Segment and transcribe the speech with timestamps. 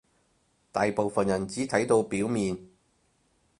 [0.71, 2.57] 大部分人只睇到表面